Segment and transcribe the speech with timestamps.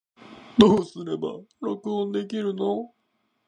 [0.57, 2.91] どうすれば録音できるの